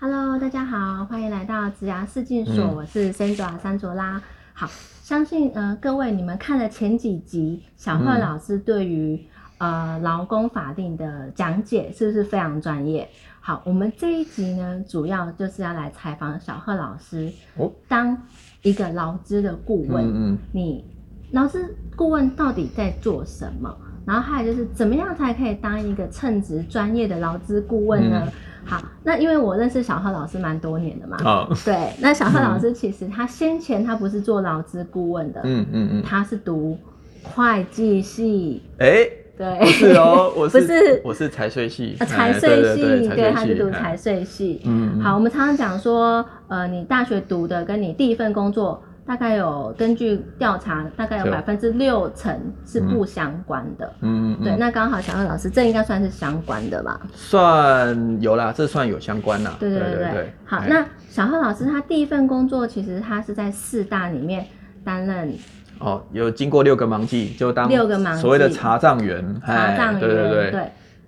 [0.00, 4.22] Hello，大家好，欢迎来到职涯试镜所，嗯我是 Sandra 山卓拉。
[4.54, 4.68] 好，
[5.02, 9.20] 相信呃各位你们看了前几集小贺嗯老师对于、
[9.58, 13.08] 呃劳工法定的讲解，是不是非常专业？
[13.40, 18.16] 好，我们这一集呢，主要就是要来采访小贺老师，哦当
[18.62, 20.84] 一个劳资的顾问，嗯嗯你
[21.32, 23.76] 劳资顾问到底在做什么？
[24.06, 28.22] 然后还有就是怎么样才可以当一个称职专业的劳资顾问呢？
[28.24, 28.32] 嗯
[28.64, 36.78] 好，那因为我认识小贺老师蛮多年的嘛，啊， 对，那小贺老师其实他先前他不是做劳资顾问的，嗯嗯嗯，他是读
[37.22, 41.00] 会计系，哎，对，不是哦， 我是不是。
[41.04, 44.60] 我是财税系，呃财哎税系，对他是读财哎税系。
[44.64, 45.00] 嗯，嗯。
[45.00, 53.90] 好，我们常常讲说，呃，你大学读的跟你第一份工作，大概有根据调查，大概有百分之六成是不相关的。
[54.02, 54.36] 嗯。
[54.38, 54.58] 嗯，对，嗯。
[54.58, 57.00] 那刚好小贺老师，这应该算是相关的吧？
[57.14, 60.32] 算有啦，这算有相关啦，对对对对对。
[60.44, 60.66] 好，哎。
[60.68, 64.44] 那小贺老师他第一份工作，其实他是在四大里面
[64.84, 65.34] 担任
[65.78, 70.60] 哦，有经过六个忙季，就当六个忙季所谓的查账员，查哎账员，对对对，对，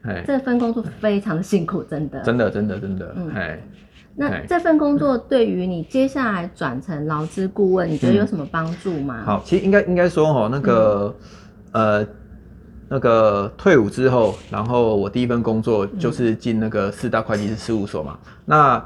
[0.04, 2.18] 哎，这份工作非常的辛苦，真的。
[2.20, 3.12] 真的真的真的。
[3.14, 3.60] 嗯，哎，
[4.20, 9.16] 那哎这份工作对于你接下来转成劳资顾问，你觉得有什么帮助吗？
[9.20, 11.16] 嗯好，其实应该应该说哈，那个、
[11.72, 12.06] 呃，
[12.90, 18.84] 那个退伍之后，然后我第一份工作就是进那个四大会计师事务所嘛，那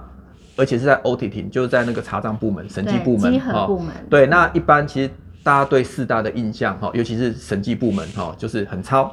[0.56, 3.66] 而且是在 auditing，就是在那个查账部门、审计，部门稽核哈。
[3.66, 5.10] 部门，对，那一般其实
[5.42, 9.12] 大家对四大的印象哈，尤其是审计部门哈，就是很糙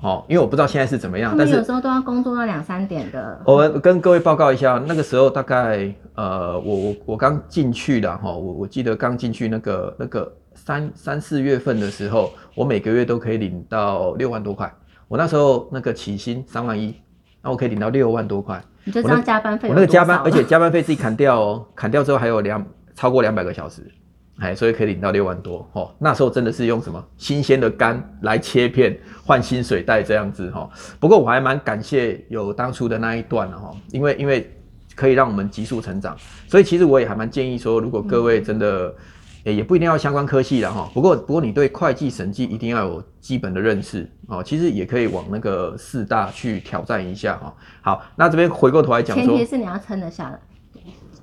[0.00, 3.40] 哦，因为我不知道现在是怎么样，但是有时候都要工作到两三点的。
[3.44, 14.72] 我们跟各位报告一下，那个时候大概呃，我我我刚进去的哈，我我记得刚进去那个那个三三四月份的时候，我每个月都可以领到六万多块。
[15.08, 16.94] 我那时候那个起薪三万一，
[17.42, 18.62] 那我可以领到六万多块。
[18.84, 23.82] 你就知道加班费我那个加班，而且加班费自己砍掉哦，砍掉之后还有两超过两百个小时，
[24.38, 25.94] 哎，所以可以领到六万多哦。
[25.98, 30.70] 那时候真的是用什么新鲜的肝来切片换薪水袋这样子哈、哦。
[30.98, 34.50] 不过我还蛮感谢有当初的那一段的哈、哦，因为因为
[34.94, 38.94] 可以让我们急速成长，所以其实我也还蛮建议说，如果各位真的。
[39.44, 47.54] 诶也不一定要相关科系的哈，不过不过你对会计审计一定要有基本的认识哦，其实也可以往那个四大去挑战一下哈。
[47.80, 50.40] 好，那这边回过头来讲说前提，是你要撑得下来。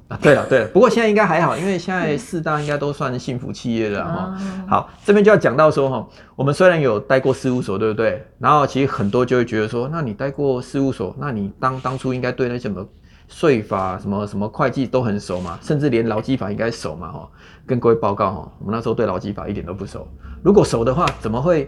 [0.08, 4.14] 啊，对了对了，不过现在应该还好，因为现在四大应该都算幸福企业了哈。
[4.14, 8.24] 哦好，这边就要讲到说哈，我们虽然有待过事务所，对不对？
[8.38, 12.88] 然后其实很多就会觉得说，那你待过事务所，那你当当初应该对那什么
[13.28, 17.28] 税法、什么什么会计都很熟嘛，甚至连劳基法应该熟嘛哈。
[17.66, 20.08] 跟各位报告哈，我们那时候对劳基法一点都不熟，
[20.44, 21.68] 如果熟的话，怎么会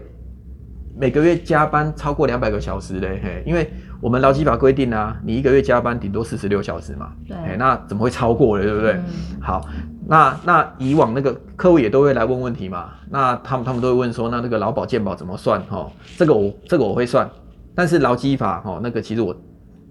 [1.00, 3.22] 每个月加班超过两百个小时嘞？
[3.24, 3.72] 嘿，因为
[4.02, 7.12] 我们劳基法规定啊，你一个月加班顶多四十六小时嘛。
[7.28, 8.94] 对哎，那怎么会超过了，对不对？
[8.94, 9.03] 嗯
[9.40, 9.63] 好，
[10.08, 15.62] 那那以往那个客户也都会来问问题嘛，那他们他们都会问说，那那个劳保健保怎么算？
[15.69, 15.88] 哈，
[16.18, 17.29] 这个我这个我会算，
[17.75, 19.35] 但是劳基法哈，那个其实我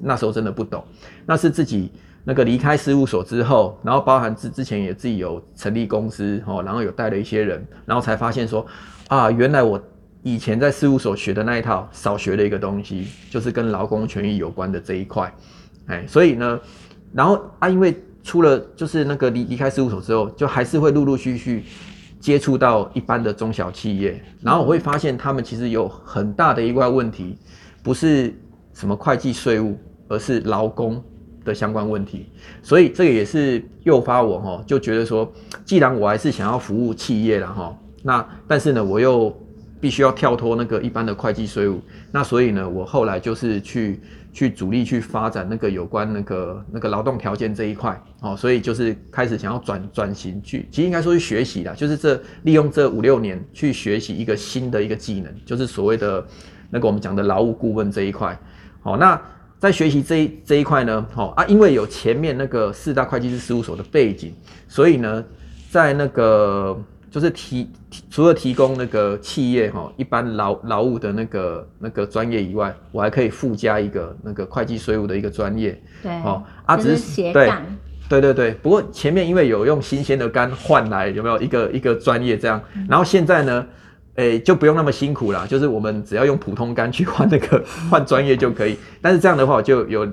[0.01, 0.83] 那时候真的不懂，
[1.25, 1.93] 那是自己
[2.25, 8.67] 那个离开事务所之后，然后包含之之前也自己有成立公司哦，然后有带了一些人，然后才发现说
[9.07, 9.81] 啊，原来我
[10.27, 15.33] 以前在事务所学的那一套少学了一个东西，就是跟劳工权益有关的这一块，
[15.87, 16.59] 哎，所以呢，
[17.13, 17.95] 然后啊，因为
[18.25, 21.63] 出了就是那个离离开事务所之后，就还是会陆陆续续
[22.19, 27.39] 接触到一般的中小企业，然后我会发现他们其实有很大的一块问题，
[27.85, 28.35] 不是
[28.75, 31.01] 什么会计税务，而是劳工
[31.45, 32.27] 的相关问题，
[32.65, 35.33] 所以这个也是诱发我哈，就觉得说，
[35.65, 39.33] 既然我还是想要服务企业了哈，那但是呢，我又
[39.81, 44.01] 必须要跳脱那个一般的会计税务，那所以呢，我后来就是去
[44.33, 56.27] 去主力去发展那个有关那个那个劳动条件这一块哦，所以就是开始想要转转型去，其实应该说是学习啦，就是这利用这五六年去学习一个新的一个技能，就是所谓的
[56.71, 58.39] 那个我们讲的劳务顾问这一块。
[58.81, 59.21] 好，那
[59.59, 64.35] 在学习这一这一块呢，好啊，因为有前面那个四大会计师事务所的背景，
[64.69, 65.25] 所以呢，
[65.71, 66.79] 在那个
[67.11, 77.51] 就是提提除了提供那个企业哈一般劳劳务的那个那个专业以外，我还可以附加一个那个会计税务的一个专业，对，哦啊，就是只是对
[78.09, 81.41] 对对对，不过前面因为有用新鲜的肝换来有没有？
[81.41, 83.67] 一个一个专业这样，然后现在呢，
[84.15, 90.07] 诶就不用那么辛苦啦，就是我们只要用普通肝去换那个 换专业就可以，但是这样的话我就有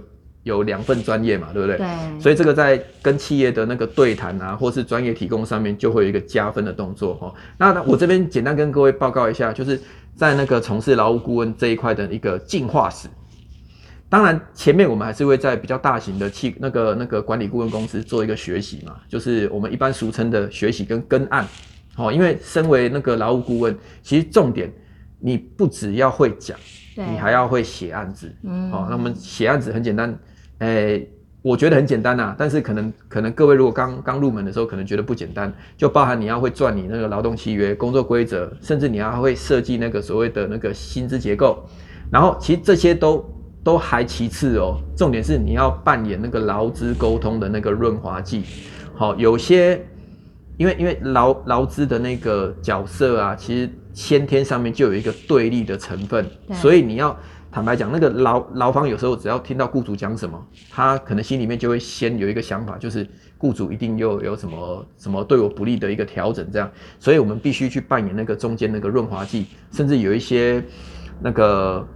[0.44, 1.78] 有两份专业嘛，对不对？
[1.78, 1.88] 对，
[2.20, 7.34] 所以这个在跟企业的那个对谈啊，或是专业提供上面，就会有一个加分的动作哈。
[7.58, 9.82] 那我这边简单跟各位报告一下，就是
[10.16, 13.08] 在那个从事劳务顾问这一块的一个进化史。
[14.10, 21.48] 当然前面我们还是会在比较大型的企那个那个管理顾问公司做一个学习嘛，就是我们一般俗称的学习跟跟案。
[21.96, 24.72] 好，因为身为那个劳务顾问，其实重点
[25.20, 26.56] 你不只要会讲，
[26.96, 28.32] 你还要会写案子。
[28.44, 30.16] 嗯好，那我们写案子很简单，
[30.60, 31.10] 诶、
[31.42, 41.66] 我觉得很简单呐、但是可能可能各位如果刚刚入门的时候，可能觉得不简单，就包含你要会撰你那个劳动契约、工作规则，甚至你要会设计那个所谓的那个薪资结构，
[42.10, 43.26] 然后其实这些都
[43.64, 48.44] 都还其次哦，重点是你要扮演那个劳资沟通的那个润滑剂。
[48.96, 49.86] 好，有些
[50.58, 57.18] 因为因为劳劳资的那个角色啊，其实先天上面就有一个对立的成分，所以你要
[57.54, 63.08] 坦白讲，那个劳劳方有时候只要听到雇主讲什么，他可能心里面就会先有一个想法，就是
[63.38, 66.68] 雇主一定又有什么什么对我不利的一个调整，这样，
[67.00, 70.66] 所以我们必须去扮演那个中间那个润滑剂，甚至有一些
[71.22, 71.88] 那个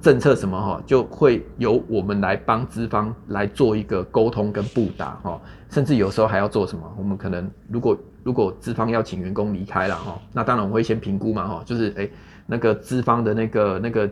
[0.00, 5.38] 政策什么哈，就会由我们来帮资方来做一个沟通跟布达哈，
[5.68, 12.10] 甚至有时候还要做什么，我们可能如果如果资方要请员工离开了哈，那当然我们会先评估嘛哈，就是诶
[12.46, 14.10] 那个资方的那个那个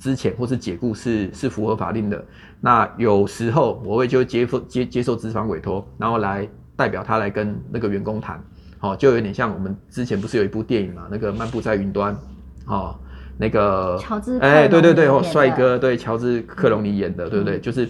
[0.00, 2.24] 之前或是解雇是是符合法令的，
[2.58, 8.42] 那有时候我会就接受接接受资方委托，然后来代表他来跟那个员工谈，
[8.78, 12.16] 好，就有点像我们之前不是有一部电影嘛，那个漫步在云端，
[12.64, 12.98] 哦，
[13.36, 17.60] 那个乔治哎，对对对，帅哥，对，乔治克隆尼演的，对不对？
[17.60, 17.86] 就是，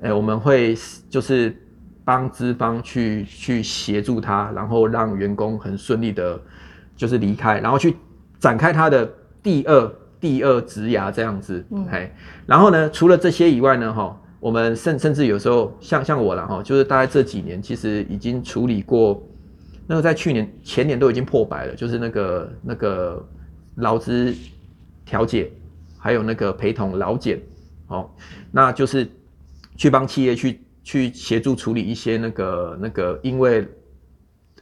[0.00, 0.74] 哎，我们会
[1.10, 1.54] 就是
[2.06, 6.40] 帮资方去去协助他，然后让员工很顺利的，
[6.96, 7.96] 就是离开，然后去
[8.38, 9.06] 展开他的
[9.42, 11.86] 第二第二职涯这样子，嗯。
[11.86, 12.14] 哎，
[12.46, 19.22] 然后呢，除了这些以外呢，哈，我们甚甚至有时候像像我了哈，就是大概这几年其实已经处理过，
[19.86, 23.28] 那个在去年前年都已经破百了，就是那个那个
[23.76, 24.34] 劳资
[25.04, 25.50] 调解，
[25.98, 27.40] 还有那个陪同劳检，
[27.88, 28.08] 哦，
[28.52, 29.08] 那就是
[29.76, 33.66] 去帮企业去去协助处理一些那个那个因为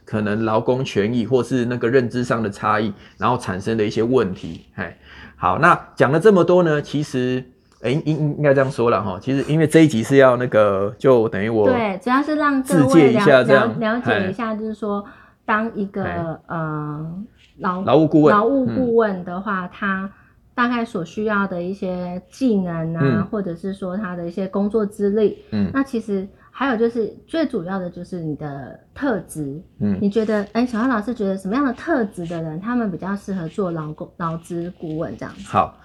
[0.05, 4.65] 可能劳工权益或是那个认知上的差异，然后产生的一些问题。
[4.73, 4.97] 哎，
[5.39, 7.41] 好，那讲了这么多呢，其实
[7.81, 15.05] 哎应应应该这样说了哈，其实因为这一集是要那个就等于我对，主要是让各自介一位了了下这样了哎解一下，就是说，
[15.45, 17.23] 当一个哎呃
[17.59, 20.11] 劳劳务顾问劳务嗯顾问的话，他
[20.53, 26.27] 大概所需要的一些技能啊，嗯或者是说他的一些工作资历，嗯那其实
[26.59, 29.63] 还有就是最主要的就是你的特质。
[29.79, 29.97] 嗯。
[30.01, 35.43] 你觉得，哎，小安老师觉得什么样的特质的人，他们比较适合做劳工劳资顾问这样子？
[35.47, 35.79] 好，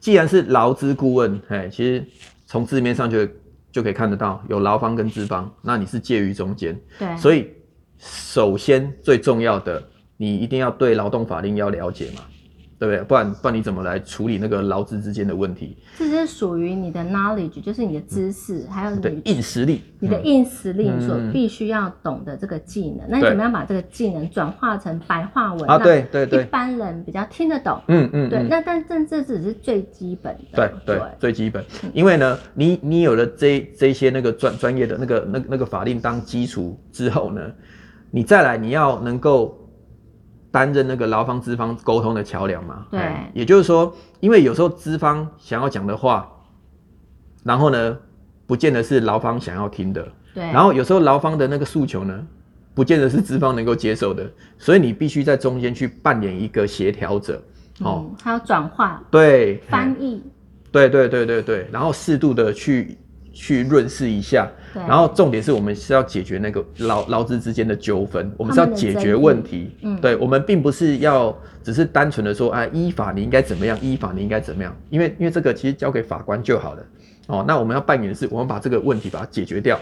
[0.00, 2.02] 既然是劳资顾问，哎，其实
[2.46, 3.28] 从字面上就
[3.70, 7.50] 就可以看得到有劳方跟资方，那你是介于中间，对，所以
[7.98, 9.82] 首先最重要的，
[10.16, 12.22] 你一定要对劳动法令要了解嘛，
[12.78, 13.04] 对不对？
[13.04, 15.76] 不然不然你怎么来处理那个劳资之间的问题？
[15.96, 23.30] 这是属于你的 knowledge，就是你的知识，还有对你，硬实力，嗯你的硬实力你所必须要懂的这个技能，那你对。
[23.30, 26.42] 怎么样把这个技能转化成白话文，啊，对对对。
[26.42, 27.80] 一，般人比较听得懂？
[27.88, 28.48] 嗯嗯，对，嗯。
[28.48, 37.40] 那但这这只是最基本对的，对，最基本，因为呢，你你有了这这些那个专专业的那个那那个法令当基础之后呢，
[38.10, 39.58] 你再来你要能够
[40.54, 43.00] 担任那个劳方资方沟通的桥梁嘛，对。
[43.00, 46.30] 哎也就是说，因为有时候资方想要讲的话，
[47.42, 47.98] 然后呢，
[48.46, 52.24] 不见得是劳方想要听的，对，然后有时候劳方的那个诉求呢，
[52.72, 57.42] 不见得是资方能够接受的，所以你必须在中间去扮演一个协调者，
[57.80, 60.22] 哦，嗯，还有转化、对，哎翻译，
[60.70, 62.96] 对对对对对，然后适度的去
[63.34, 69.76] 去润饰一下，然后重点是我们是要解决那个劳劳资之间的纠纷，我们是要解决问题。
[69.82, 76.82] 嗯对，我们并不是要只是单纯的说，啊，依法你应该怎么样，依法你应该怎么样，因为因为这个其实交给法官就好了。
[77.26, 79.78] 哦，那我们要扮演的是，我们把这个问题把它解决掉，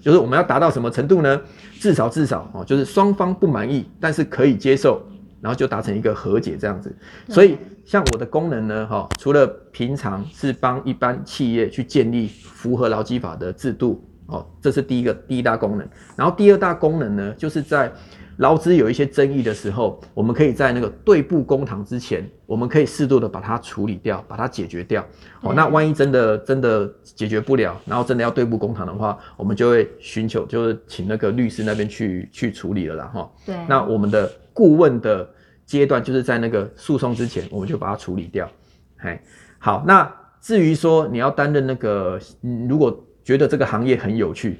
[0.00, 1.40] 就是我们要达到什么程度呢？
[1.80, 5.02] 至少至少哦，就是双方不满意，但是可以接受，
[5.40, 6.94] 然后就达成一个和解这样子。
[7.28, 15.86] 所以像我的功能呢，哈、除了平常是帮一般企业去建立符合劳基法的制度，哦，这是第一个第一大功能。
[16.16, 17.92] 然后第二大功能呢，就是在
[18.38, 25.04] 劳资有一些争议的时候，我们可以在那个对簿公堂之前，我们可以适度的把它处理掉，把它解决掉。
[25.42, 33.30] 哦，那万一真的真的解决不了，然后真的要对簿公堂的话，我们就会寻求就是请那个律师那边去去处理了啦，哈。
[33.46, 35.28] 对，那我们的顾问的
[35.66, 38.48] 阶段就是在那个诉讼之前，我们就把它处理掉。
[38.98, 39.20] 哎，
[39.58, 44.58] 好，那至于说你要担任那个，嗯如果觉得这个行业很有趣，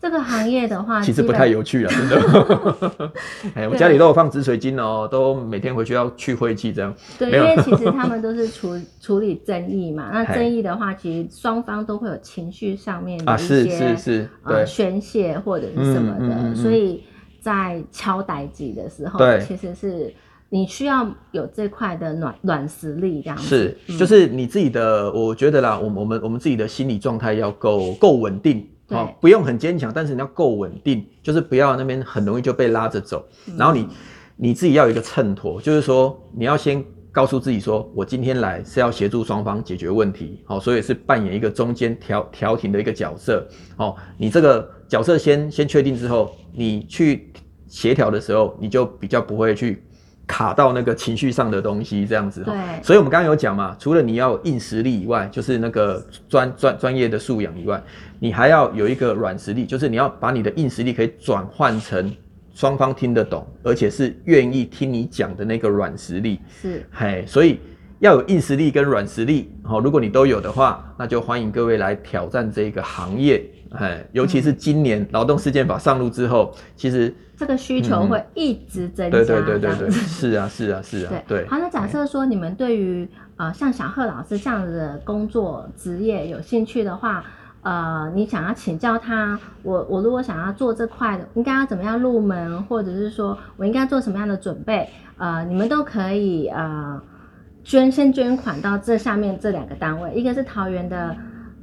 [0.00, 3.12] 这个行业的话，其实不太有趣啊，真的。
[3.54, 6.94] 哎，我家里都有放紫水晶哦，都每天回去要去晦气这样。
[7.18, 10.10] 对，因为其实他们都是处处理争议嘛。
[10.12, 17.04] 那嘿争议的话，其实双方都会有情绪上面的啊，一是些是是，呃，宣泄或者是什么的，嗯嗯嗯嗯所以
[17.40, 20.12] 在敲代机的时候，其实是
[20.52, 23.42] 你需要有这块的软软实力这样子。
[23.42, 23.96] 是，嗯。
[23.96, 28.98] 就是你自己的，我觉得啦，我们我们我们自己的心理状态要够够稳定，对。
[28.98, 33.56] 哦，不用很坚强，但是你要够稳定，就是不要那边很容易就被拉着走，嗯。
[33.56, 33.88] 然后你
[34.36, 47.32] 你自己要有一个衬托，就是说你要先告诉自己说，我今天来是要协助双方解决问题，好、所以是扮演一个中间调调停的一个角色，哦，你这个角色先先确定之后，你去
[47.68, 49.82] 协调的时候，你就比较不会去
[50.26, 52.42] 卡到那个情绪上的东西，这样子。
[52.44, 57.82] 对所以我们刚刚有讲嘛，除了你要有硬实力以外，就是那个专专专业的素养以外，
[58.18, 62.10] 你还要有一个软实力，就是你要把你的硬实力可以转换成
[62.54, 66.40] 双方听得懂，而且是愿意听你讲的那个软实力。
[66.60, 67.58] 是嘿，所以
[67.98, 69.52] 要有硬实力跟软实力。
[69.64, 73.44] 好、如果你都有的话，那就欢迎各位来挑战这个行业。
[73.78, 79.16] 嘿，尤其是今年劳动事件法上路之后，其实这个需求会一直增加。
[79.16, 81.46] 嗯对对对对对，是啊是啊是啊， 对。
[81.48, 87.24] 好，那假设说你们对于呃像小贺老师这样子的工作职业有兴趣的话，
[87.62, 97.00] 呃，你想要请教他，我我如果想要做这块的，应该要怎么样入门，或者是说我应该做什么样的准备，呃，你们都可以呃
[97.64, 101.16] 捐先捐款到这下面这两个单位，一个是桃园的。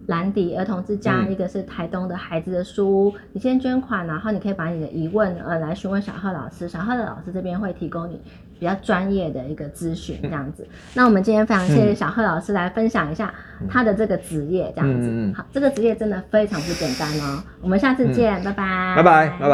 [0.10, 3.14] 兰迪儿童之家，嗯一个是台东的孩子的书屋。
[3.32, 8.20] 你先捐款，然后你可以把你的疑问呃来询问小贺老师，小贺的老师这边会提供你
[8.60, 10.68] 比较专业的一个咨询这样子。
[10.96, 13.32] 那我们今天非常谢谢小贺老师来分享一下
[13.70, 15.34] 他的这个职业这样子。
[15.38, 17.44] 好，这个职业真的非常不简单哦。
[17.62, 19.46] 我们下次见，拜拜，拜拜拜拜。